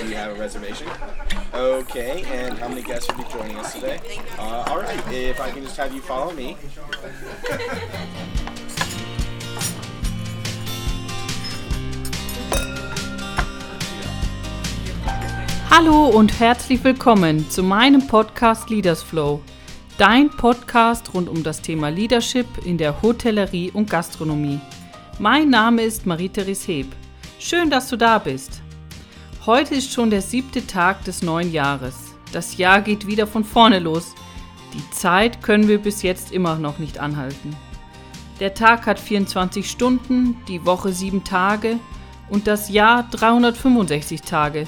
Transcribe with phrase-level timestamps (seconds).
[0.00, 0.88] do you have a reservation?
[1.54, 3.98] Okay, and how many guests will be joining us today?
[4.38, 6.56] Uh, all right, if I can just have you follow me.
[15.70, 19.42] Hallo und herzlich willkommen zu meinem Podcast Leaders Flow,
[19.98, 24.60] dein Podcast rund um das Thema Leadership in der Hotellerie und Gastronomie.
[25.18, 26.86] Mein Name ist Marie-Therese Heb.
[27.38, 28.62] Schön, dass du da bist.
[29.46, 32.16] Heute ist schon der siebte Tag des neuen Jahres.
[32.32, 34.12] Das Jahr geht wieder von vorne los.
[34.74, 37.54] Die Zeit können wir bis jetzt immer noch nicht anhalten.
[38.40, 41.78] Der Tag hat 24 Stunden, die Woche 7 Tage
[42.28, 44.66] und das Jahr 365 Tage,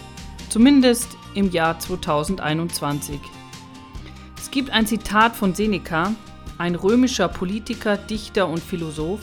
[0.49, 3.19] zumindest im Jahr 2021.
[4.39, 6.15] Es gibt ein Zitat von Seneca,
[6.57, 9.23] ein römischer Politiker, Dichter und Philosoph,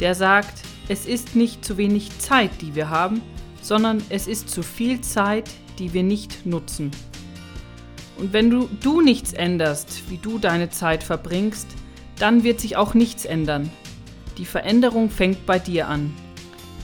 [0.00, 3.20] der sagt, es ist nicht zu wenig Zeit, die wir haben,
[3.66, 6.92] sondern es ist zu viel Zeit, die wir nicht nutzen.
[8.16, 11.66] Und wenn du, du nichts änderst, wie du deine Zeit verbringst,
[12.18, 13.70] dann wird sich auch nichts ändern.
[14.38, 16.14] Die Veränderung fängt bei dir an.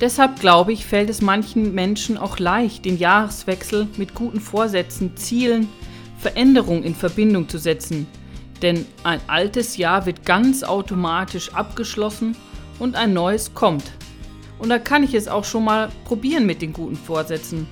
[0.00, 5.68] Deshalb glaube ich, fällt es manchen Menschen auch leicht, den Jahreswechsel mit guten Vorsätzen, Zielen,
[6.18, 8.08] Veränderung in Verbindung zu setzen.
[8.60, 12.36] Denn ein altes Jahr wird ganz automatisch abgeschlossen
[12.78, 13.92] und ein neues kommt.
[14.62, 17.66] Und da kann ich es auch schon mal probieren mit den guten Vorsätzen.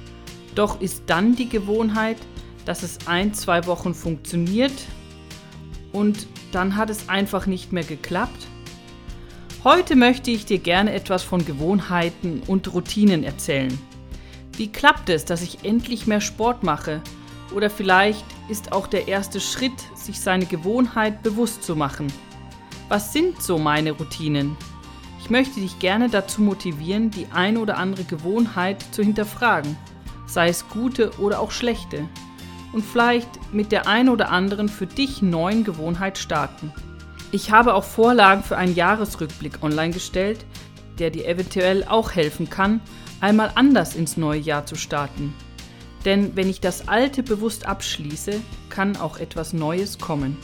[0.57, 2.17] Doch ist dann die Gewohnheit,
[2.65, 4.73] dass es ein, zwei Wochen funktioniert
[5.93, 8.49] und dann hat es einfach nicht mehr geklappt?
[9.63, 13.79] Heute möchte ich dir gerne etwas von Gewohnheiten und Routinen erzählen.
[14.57, 17.03] Wie klappt es, dass ich endlich mehr Sport mache?
[17.55, 22.09] Oder vielleicht ist auch der erste Schritt, sich seine Gewohnheit bewusst zu machen.
[22.89, 24.57] Was sind so meine Routinen?
[25.23, 29.77] Ich möchte dich gerne dazu motivieren, die ein oder andere Gewohnheit zu hinterfragen,
[30.27, 32.09] sei es gute oder auch schlechte,
[32.73, 36.73] und vielleicht mit der ein oder anderen für dich neuen Gewohnheit starten.
[37.33, 40.45] Ich habe auch Vorlagen für einen Jahresrückblick online gestellt,
[40.99, 42.81] der dir eventuell auch helfen kann,
[43.21, 45.35] einmal anders ins neue Jahr zu starten.
[46.05, 50.37] Denn wenn ich das Alte bewusst abschließe, kann auch etwas Neues kommen.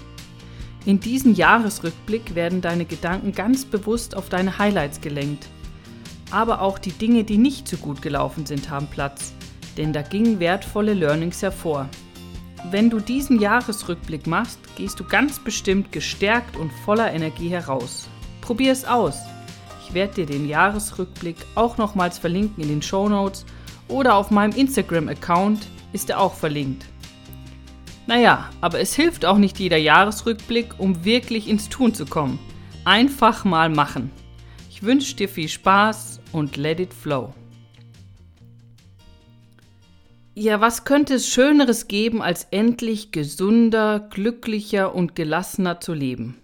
[0.87, 5.49] In diesem Jahresrückblick werden deine Gedanken ganz bewusst auf deine Highlights gelenkt.
[6.31, 9.35] Aber auch die Dinge, die nicht so gut gelaufen sind, haben Platz,
[9.77, 11.89] denn da gingen wertvolle Learnings hervor.
[12.71, 18.09] Wenn du diesen Jahresrückblick machst, gehst du ganz bestimmt gestärkt und voller Energie heraus.
[18.41, 19.19] Probier es aus.
[19.85, 23.45] Ich werde dir den Jahresrückblick auch nochmals verlinken in den Show Notes
[23.89, 26.87] oder auf meinem Instagram-Account ist er auch verlinkt.
[28.07, 32.39] Naja, aber es hilft auch nicht jeder Jahresrückblick, um wirklich ins Tun zu kommen.
[32.85, 34.13] Einfach mal machen.
[34.71, 37.35] Ich wünsche dir viel Spaß und let it flow.
[40.35, 46.37] Ja, was könnte es Schöneres geben, als endlich gesunder, glücklicher und gelassener zu leben?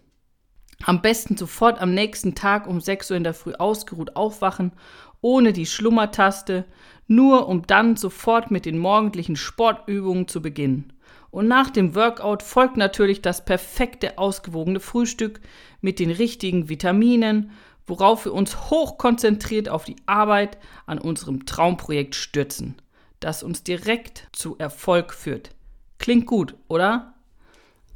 [0.85, 4.73] Am besten sofort am nächsten Tag um 6 Uhr in der Früh ausgeruht aufwachen,
[5.21, 6.65] ohne die Schlummertaste,
[7.07, 10.93] nur um dann sofort mit den morgendlichen Sportübungen zu beginnen.
[11.33, 15.41] Und nach dem Workout folgt natürlich das perfekte ausgewogene Frühstück
[15.81, 17.53] mit den richtigen Vitaminen,
[17.87, 22.77] worauf wir uns hochkonzentriert auf die Arbeit an unserem Traumprojekt stürzen,
[23.19, 25.55] das uns direkt zu Erfolg führt.
[25.97, 27.15] Klingt gut, oder?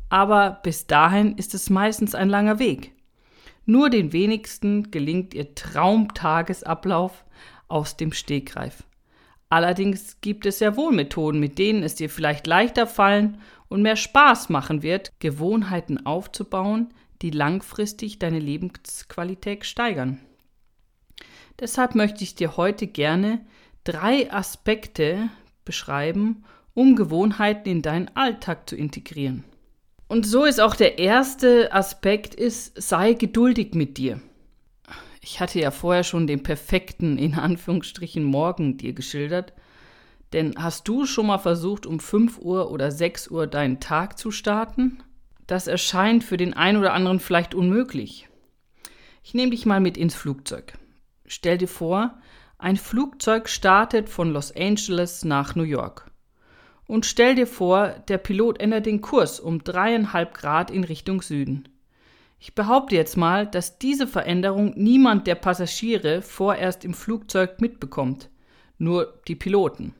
[0.08, 2.92] Aber bis dahin ist es meistens ein langer Weg.
[3.66, 7.26] Nur den wenigsten gelingt ihr Traumtagesablauf
[7.68, 8.84] aus dem Stegreif.
[9.48, 13.96] Allerdings gibt es ja wohl Methoden, mit denen es dir vielleicht leichter fallen und mehr
[13.96, 16.92] Spaß machen wird, Gewohnheiten aufzubauen,
[17.22, 20.20] die langfristig deine Lebensqualität steigern.
[21.60, 23.44] Deshalb möchte ich dir heute gerne
[23.84, 25.30] drei Aspekte
[25.64, 29.44] beschreiben, um Gewohnheiten in deinen Alltag zu integrieren.
[30.08, 34.20] Und so ist auch der erste Aspekt ist, sei geduldig mit dir.
[35.28, 39.54] Ich hatte ja vorher schon den perfekten, in Anführungsstrichen, Morgen dir geschildert.
[40.32, 44.30] Denn hast du schon mal versucht, um 5 Uhr oder 6 Uhr deinen Tag zu
[44.30, 45.02] starten?
[45.48, 48.28] Das erscheint für den einen oder anderen vielleicht unmöglich.
[49.24, 50.74] Ich nehme dich mal mit ins Flugzeug.
[51.26, 52.16] Stell dir vor,
[52.58, 56.08] ein Flugzeug startet von Los Angeles nach New York.
[56.86, 61.68] Und stell dir vor, der Pilot ändert den Kurs um dreieinhalb Grad in Richtung Süden.
[62.38, 68.28] Ich behaupte jetzt mal, dass diese Veränderung niemand der Passagiere vorerst im Flugzeug mitbekommt,
[68.78, 69.94] nur die Piloten.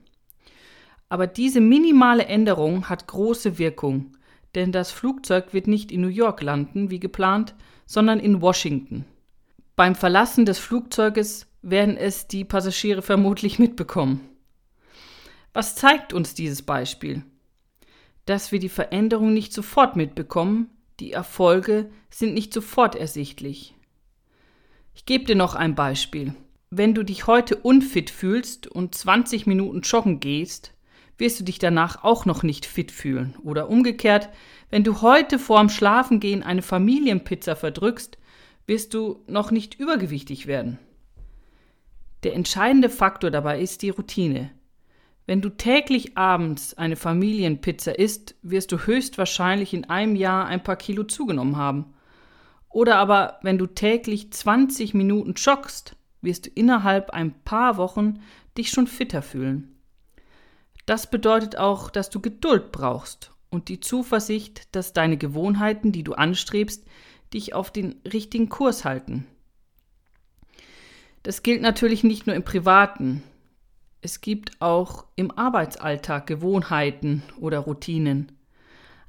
[1.09, 4.17] Aber diese minimale Änderung hat große Wirkung,
[4.55, 7.55] denn das Flugzeug wird nicht in New York landen, wie geplant,
[7.85, 9.05] sondern in Washington.
[9.75, 14.21] Beim Verlassen des Flugzeuges werden es die Passagiere vermutlich mitbekommen.
[15.53, 17.23] Was zeigt uns dieses Beispiel?
[18.25, 23.75] Dass wir die Veränderung nicht sofort mitbekommen, die Erfolge sind nicht sofort ersichtlich.
[24.95, 26.33] Ich gebe dir noch ein Beispiel.
[26.69, 30.73] Wenn du dich heute unfit fühlst und 20 Minuten joggen gehst,
[31.17, 33.35] wirst du dich danach auch noch nicht fit fühlen.
[33.43, 34.29] Oder umgekehrt,
[34.69, 38.17] wenn du heute vorm Schlafengehen eine Familienpizza verdrückst,
[38.65, 40.77] wirst du noch nicht übergewichtig werden.
[42.23, 44.51] Der entscheidende Faktor dabei ist die Routine.
[45.27, 50.77] Wenn du täglich abends eine Familienpizza isst, wirst du höchstwahrscheinlich in einem Jahr ein paar
[50.77, 51.93] Kilo zugenommen haben.
[52.69, 58.21] Oder aber wenn du täglich 20 Minuten joggst, wirst du innerhalb ein paar Wochen
[58.57, 59.75] dich schon fitter fühlen.
[60.85, 66.13] Das bedeutet auch, dass du Geduld brauchst und die Zuversicht, dass deine Gewohnheiten, die du
[66.13, 66.85] anstrebst,
[67.33, 69.27] dich auf den richtigen Kurs halten.
[71.23, 73.23] Das gilt natürlich nicht nur im privaten.
[74.07, 78.31] Es gibt auch im Arbeitsalltag Gewohnheiten oder Routinen.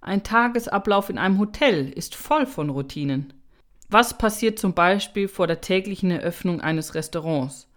[0.00, 3.32] Ein Tagesablauf in einem Hotel ist voll von Routinen.
[3.88, 7.68] Was passiert zum Beispiel vor der täglichen Eröffnung eines Restaurants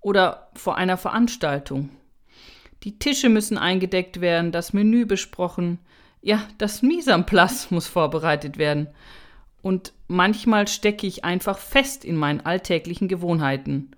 [0.00, 1.88] oder vor einer Veranstaltung?
[2.84, 5.80] Die Tische müssen eingedeckt werden, das Menü besprochen,
[6.22, 6.82] ja, das
[7.26, 8.86] place muss vorbereitet werden.
[9.62, 13.90] Und manchmal stecke ich einfach fest in meinen alltäglichen Gewohnheiten.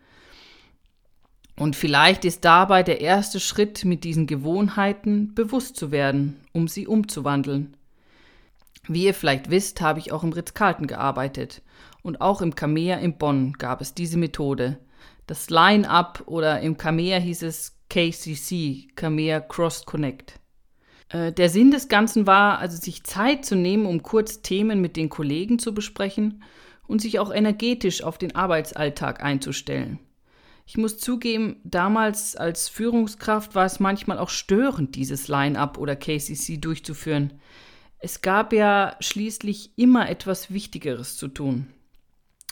[1.60, 6.86] Und vielleicht ist dabei der erste Schritt, mit diesen Gewohnheiten bewusst zu werden, um sie
[6.86, 7.76] umzuwandeln.
[8.88, 11.60] Wie ihr vielleicht wisst, habe ich auch im Ritz-Carlton gearbeitet.
[12.00, 14.78] Und auch im Kamea in Bonn gab es diese Methode.
[15.26, 20.40] Das Line-Up oder im Kamea hieß es KCC, Kamea Cross Connect.
[21.10, 24.96] Äh, der Sinn des Ganzen war also, sich Zeit zu nehmen, um kurz Themen mit
[24.96, 26.42] den Kollegen zu besprechen
[26.86, 29.98] und sich auch energetisch auf den Arbeitsalltag einzustellen.
[30.70, 36.58] Ich muss zugeben, damals als Führungskraft war es manchmal auch störend, dieses Line-up oder KCC
[36.58, 37.32] durchzuführen.
[37.98, 41.66] Es gab ja schließlich immer etwas Wichtigeres zu tun.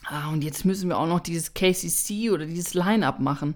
[0.05, 3.55] Ah, und jetzt müssen wir auch noch dieses KCC oder dieses Line-up machen.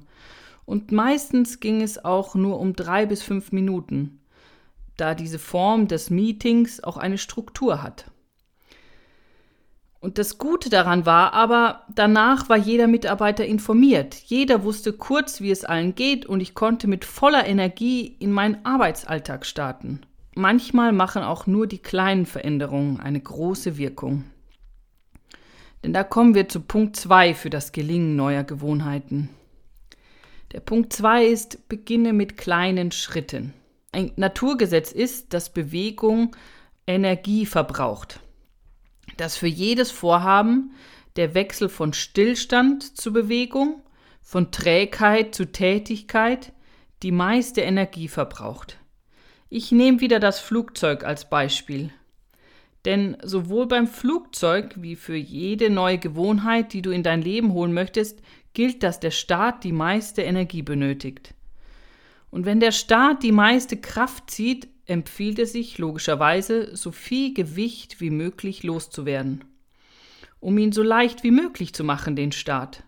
[0.65, 4.21] Und meistens ging es auch nur um drei bis fünf Minuten
[4.97, 8.12] da diese Form des Meetings auch eine Struktur hat.
[10.03, 14.15] Und das Gute daran war aber, danach war jeder Mitarbeiter informiert.
[14.27, 18.63] Jeder wusste kurz, wie es allen geht und ich konnte mit voller Energie in meinen
[18.67, 20.01] Arbeitsalltag starten.
[20.35, 24.25] Manchmal machen auch nur die kleinen Veränderungen eine große Wirkung.
[25.83, 29.31] Denn da kommen wir zu Punkt 2 für das Gelingen neuer Gewohnheiten.
[30.53, 33.55] Der Punkt 2 ist, beginne mit kleinen Schritten
[33.93, 36.35] ein Naturgesetz ist, dass Bewegung
[36.87, 38.21] Energie verbraucht.
[39.17, 40.73] Dass für jedes Vorhaben
[41.17, 43.83] der Wechsel von Stillstand zu Bewegung,
[44.23, 46.53] von Trägheit zu Tätigkeit
[47.03, 48.79] die meiste Energie verbraucht.
[49.49, 51.91] Ich nehme wieder das Flugzeug als Beispiel.
[52.85, 57.73] Denn sowohl beim Flugzeug wie für jede neue Gewohnheit, die du in dein Leben holen
[57.73, 58.21] möchtest,
[58.55, 61.35] gilt, dass der Start die meiste Energie benötigt.
[62.31, 68.01] Und wenn der Staat die meiste Kraft zieht, empfiehlt es sich logischerweise, so viel Gewicht
[68.01, 69.45] wie möglich loszuwerden,
[70.41, 72.85] um ihn so leicht wie möglich zu machen, den Staat.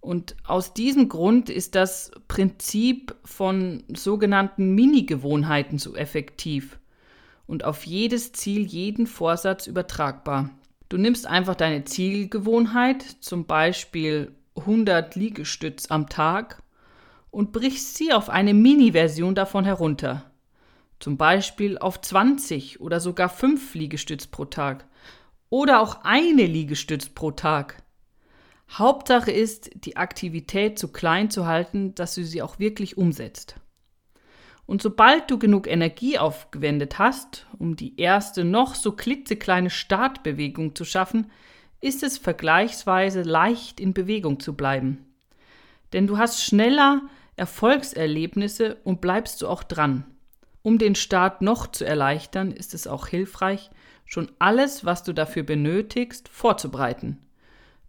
[0.00, 6.78] Und aus diesem Grund ist das Prinzip von sogenannten Mini-Gewohnheiten so effektiv
[7.46, 10.50] und auf jedes Ziel, jeden Vorsatz übertragbar.
[10.88, 16.62] Du nimmst einfach deine Zielgewohnheit, zum Beispiel 100 Liegestütz am Tag,
[17.32, 20.30] und brichst sie auf eine Mini-Version davon herunter.
[20.98, 24.86] Zum Beispiel auf 20 oder sogar 5 Liegestütz pro Tag.
[25.50, 27.82] Oder auch eine Liegestütz pro Tag.
[28.70, 33.56] Hauptsache ist, die Aktivität so klein zu halten, dass du sie auch wirklich umsetzt.
[34.66, 40.84] Und sobald du genug Energie aufgewendet hast, um die erste noch so klitzekleine Startbewegung zu
[40.84, 41.30] schaffen,
[41.80, 45.06] ist es vergleichsweise leicht in Bewegung zu bleiben.
[45.92, 47.02] Denn du hast schneller
[47.36, 50.04] Erfolgserlebnisse und bleibst du auch dran.
[50.66, 53.70] Um den Start noch zu erleichtern, ist es auch hilfreich,
[54.04, 57.18] schon alles, was du dafür benötigst, vorzubereiten.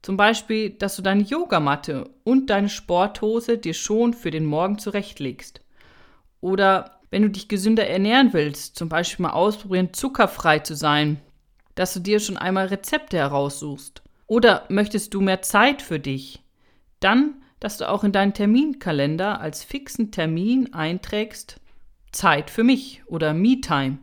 [0.04, 5.62] Zum Beispiel, dass du deine Yogamatte und deine Sporthose dir schon für den Morgen zurechtlegst.
[6.40, 11.20] Oder wenn du dich gesünder ernähren willst, zum Beispiel mal ausprobieren, zuckerfrei zu sein,
[11.74, 14.04] dass du dir schon einmal Rezepte heraussuchst.
[14.28, 16.44] Oder möchtest du mehr Zeit für dich?
[17.00, 21.60] Dann dass du auch in deinen Terminkalender als fixen Termin einträgst
[22.18, 24.00] Zeit für mich oder Me-Time.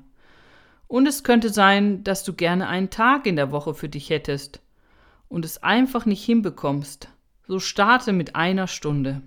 [0.87, 4.61] Und es könnte sein, dass du gerne einen Tag in der Woche für dich hättest
[5.29, 7.09] und es einfach nicht hinbekommst.
[7.47, 9.23] So starte mit einer Stunde.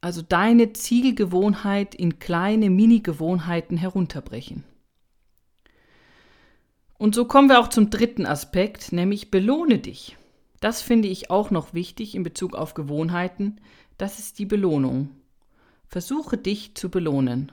[0.00, 4.62] Also deine Zielgewohnheit in kleine Mini-Gewohnheiten herunterbrechen.
[6.96, 10.16] Und so kommen wir auch zum dritten Aspekt, nämlich belohne dich.
[10.60, 13.60] Das finde ich auch noch wichtig in Bezug auf Gewohnheiten.
[13.96, 15.10] Das ist die Belohnung.
[15.88, 17.52] Versuche dich zu belohnen.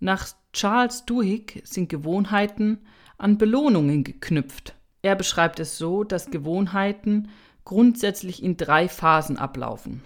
[0.00, 2.78] Nach Charles Duhigg sind Gewohnheiten
[3.16, 4.74] an Belohnungen geknüpft.
[5.02, 7.28] Er beschreibt es so, dass Gewohnheiten
[7.64, 10.02] grundsätzlich in drei Phasen ablaufen.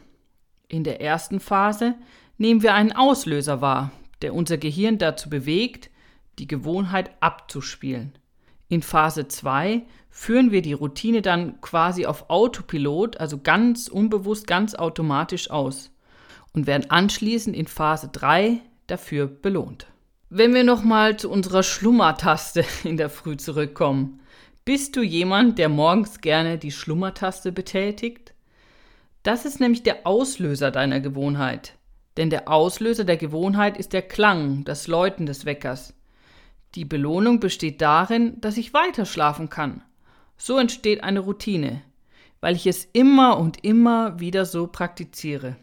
[0.69, 1.95] In der ersten Phase
[2.39, 5.91] nehmen wir einen Auslöser wahr, der unser Gehirn dazu bewegt,
[6.39, 8.13] die Gewohnheit abzuspielen.
[8.69, 14.75] In Phase 2 führen wir die Routine dann quasi auf Autopilot, also ganz unbewusst, ganz
[14.75, 15.91] automatisch aus
[16.55, 18.61] und werden anschließend in Phase 3
[18.93, 19.87] dafür belohnt.
[20.29, 24.21] Wenn wir nochmal zu unserer Schlummertaste in der Früh zurückkommen.
[24.65, 28.33] Bist du jemand, der morgens gerne die Schlummertaste betätigt?
[29.25, 31.75] Das ist nämlich der Auslöser deiner Gewohnheit.
[32.17, 35.95] Denn der Auslöser der Gewohnheit ist der Klang, das Läuten des Weckers.
[36.75, 39.83] Die Belohnung besteht darin, dass ich weiter schlafen kann.
[40.37, 41.83] So entsteht eine Routine,
[42.41, 45.57] weil ich es immer und immer wieder so praktiziere.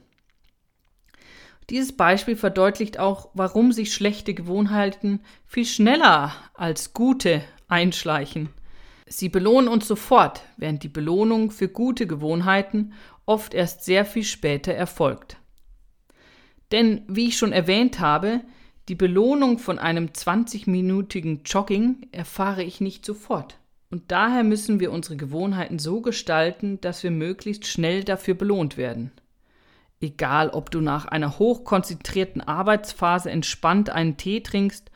[1.69, 8.49] Dieses Beispiel verdeutlicht auch, warum sich schlechte Gewohnheiten viel schneller als gute einschleichen.
[9.07, 12.93] Sie belohnen uns sofort, während die Belohnung für gute Gewohnheiten
[13.25, 15.37] oft erst sehr viel später erfolgt.
[16.71, 18.41] Denn, wie ich schon erwähnt habe,
[18.87, 23.59] die Belohnung von einem 20-minütigen Jogging erfahre ich nicht sofort.
[23.91, 29.11] Und daher müssen wir unsere Gewohnheiten so gestalten, dass wir möglichst schnell dafür belohnt werden.
[30.01, 34.91] Egal, ob du nach einer hochkonzentrierten Arbeitsphase entspannt einen Tee trinkst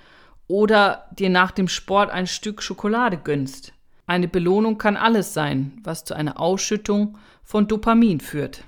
[0.48, 3.74] oder dir nach dem Sport ein Stück Schokolade gönnst.
[4.06, 8.64] Eine Belohnung kann alles sein, was zu einer Ausschüttung von Dopamin führt.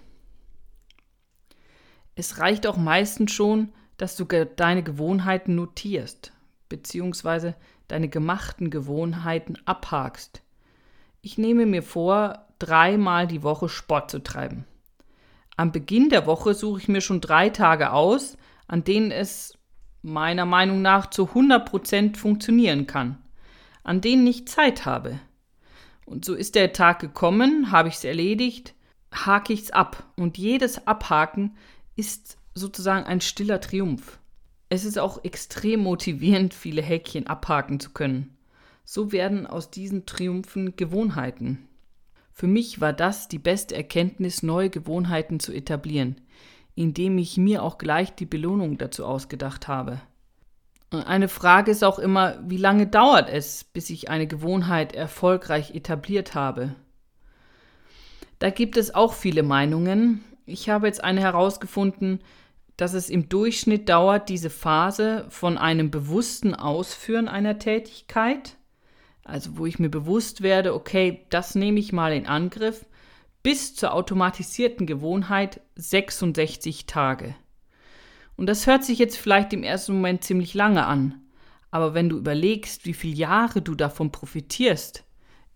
[2.15, 6.31] Es reicht auch meistens schon, dass du deine Gewohnheiten notierst,
[6.69, 7.55] beziehungsweise
[7.87, 10.41] deine gemachten Gewohnheiten abhakst.
[11.21, 14.65] Ich nehme mir vor, dreimal die Woche Sport zu treiben.
[15.57, 19.57] Am Beginn der Woche suche ich mir schon drei Tage aus, an denen es
[20.01, 23.17] meiner Meinung nach zu 100% funktionieren kann,
[23.83, 25.19] an denen ich Zeit habe.
[26.05, 28.75] Und so ist der Tag gekommen, habe ich es erledigt,
[29.11, 30.03] hake ich es ab.
[30.17, 31.55] Und jedes Abhaken
[31.95, 34.19] ist sozusagen ein stiller Triumph.
[34.69, 38.37] Es ist auch extrem motivierend, viele Häkchen abhaken zu können.
[38.83, 41.67] So werden aus diesen Triumphen Gewohnheiten.
[42.37, 46.19] Für mich war das die beste Erkenntnis, neue Gewohnheiten zu etablieren,
[46.75, 50.01] indem ich mir auch gleich die Belohnung dazu ausgedacht habe.
[50.89, 56.35] Eine Frage ist auch immer, wie lange dauert es, bis ich eine Gewohnheit erfolgreich etabliert
[56.35, 56.75] habe?
[58.39, 60.21] Da gibt es auch viele Meinungen.
[60.45, 62.19] Ich habe jetzt eine herausgefunden,
[62.75, 68.57] dass es im Durchschnitt dauert, diese Phase von einem bewussten Ausführen einer Tätigkeit
[69.25, 72.85] also wo ich mir bewusst werde, okay, das nehme ich mal in Angriff,
[73.43, 77.35] bis zur automatisierten Gewohnheit 66 Tage.
[78.37, 81.21] Und das hört sich jetzt vielleicht im ersten Moment ziemlich lange an,
[81.71, 85.03] aber wenn du überlegst, wie viele Jahre du davon profitierst,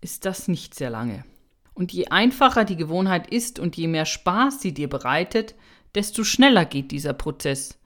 [0.00, 1.24] ist das nicht sehr lange.
[1.72, 5.54] Und je einfacher die Gewohnheit ist und je mehr Spaß sie dir bereitet,
[5.94, 7.78] desto schneller geht dieser Prozess.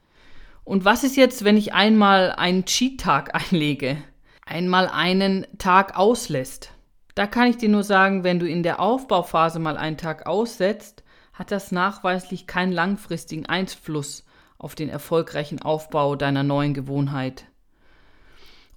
[0.63, 4.03] Und was ist jetzt, wenn ich einmal einen Cheat-Tag einlege?
[4.45, 6.71] Einmal einen Tag auslässt.
[7.15, 11.03] Da kann ich dir nur sagen, wenn du in der Aufbauphase mal einen Tag aussetzt,
[11.33, 14.25] hat das nachweislich keinen langfristigen Einfluss
[14.57, 17.45] auf den erfolgreichen Aufbau deiner neuen Gewohnheit.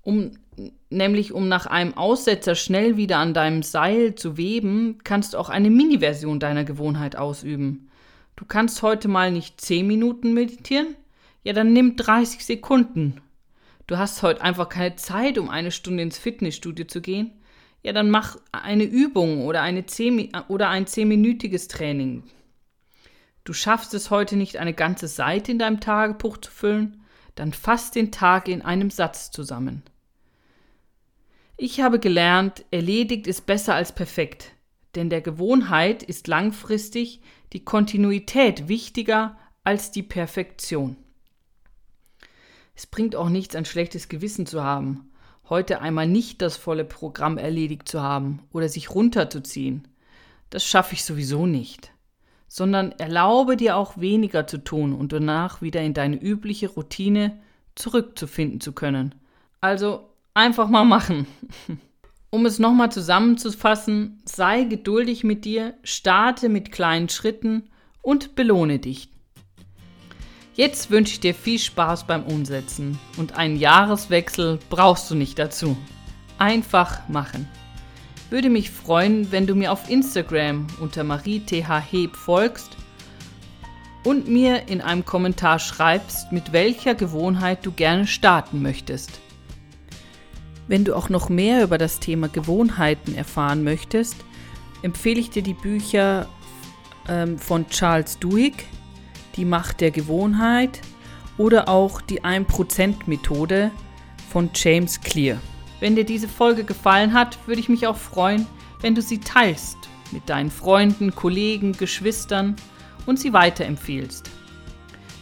[0.03, 0.33] Um
[0.91, 5.51] nämlich um nach einem Aussetzer schnell wieder an deinem Seil zu weben, kannst du auch
[5.51, 7.91] eine Mini-Version deiner Gewohnheit ausüben.
[8.35, 10.97] Du kannst heute mal nicht 10 Minuten meditieren?
[11.45, 13.21] Ja, dann nimm 30 Sekunden
[13.88, 17.33] du hast heute einfach keine Zeit, um eine Stunde ins Fitnessstudio zu gehen,
[17.83, 22.25] ja, dann mach eine Übung oder, eine zehn, oder ein zehnminütiges Training.
[23.45, 27.02] Du schaffst es heute nicht, eine ganze Seite in deinem Tagebuch zu füllen,
[27.35, 29.83] dann fass den Tag in einem Satz zusammen.
[31.57, 34.52] Ich habe gelernt, erledigt ist besser als perfekt,
[34.95, 37.21] denn der Gewohnheit ist langfristig
[37.52, 40.97] die Kontinuität wichtiger als die Perfektion.
[42.78, 45.11] Es bringt auch nichts, ein schlechtes Gewissen zu haben,
[45.49, 49.88] heute einmal nicht das volle Programm erledigt zu haben oder sich runterzuziehen.
[50.50, 51.90] Das schaffe ich sowieso nicht.
[52.47, 57.40] Sondern erlaube dir auch weniger zu tun und danach wieder in deine übliche Routine
[57.75, 59.12] zurückzufinden zu können.
[59.61, 61.26] Also einfach mal machen.
[62.30, 67.70] Um es nochmal zusammenzufassen, sei geduldig mit dir, starte mit kleinen Schritten
[68.02, 69.11] und belohne dich.
[70.59, 75.77] Jetzt wünsche ich dir viel Spaß beim Umsetzen und einen Jahreswechsel brauchst du nicht dazu.
[76.37, 77.49] Einfach machen.
[78.29, 82.77] Würde mich freuen, wenn du mir auf Instagram unter mariethheb folgst
[84.03, 89.21] und mir in einem Kommentar schreibst, mit welcher Gewohnheit du gerne starten möchtest.
[90.67, 94.17] Wenn du auch noch mehr über das Thema Gewohnheiten erfahren möchtest,
[94.83, 96.29] empfehle ich dir die Bücher
[97.09, 98.65] ähm, von Charles Duhigg,
[99.38, 100.83] die Macht der Gewohnheit
[101.38, 103.71] oder auch die 1%-Methode
[104.30, 105.38] von James Clear.
[105.80, 108.47] Wenn dir diese Folge gefallen hat, würde ich mich auch freuen,
[108.80, 109.78] wenn du sie teilst
[110.11, 112.57] mit deinen Freunden, Kollegen, Geschwistern
[113.07, 114.28] und sie weiterempfiehlst.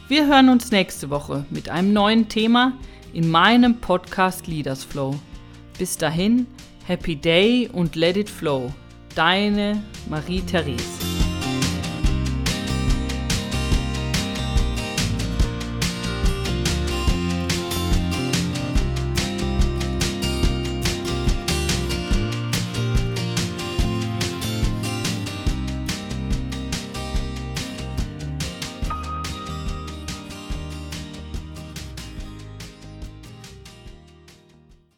[0.08, 2.72] Wir hören uns nächste Woche mit einem neuen Thema
[3.12, 5.14] in meinem Podcast Leaders Flow.
[5.78, 6.46] Bis dahin,
[6.86, 8.72] Happy Day und Let It Flow.
[9.14, 11.05] Deine Marie-Therese.